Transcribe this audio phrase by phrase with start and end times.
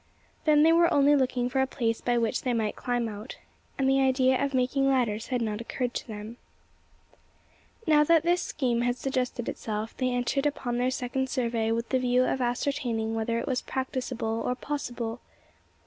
[0.45, 3.37] Then they were only looking for a place by which they might climb out;
[3.77, 6.37] and the idea of making ladders had not occurred to them.
[7.85, 11.99] Now that this scheme had suggested itself, they entered upon their second survey with the
[11.99, 15.21] view of ascertaining whether it was practicable or possible.